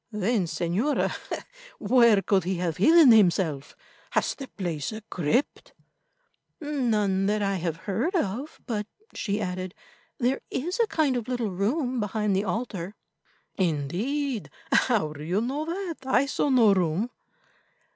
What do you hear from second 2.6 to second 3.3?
hidden